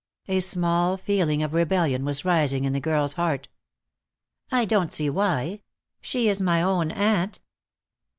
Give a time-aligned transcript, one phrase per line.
[0.27, 3.49] A small feeling of rebellion was rising in the girl's heart.
[4.51, 5.61] "I don't see why.
[6.01, 7.39] She is my own aunt."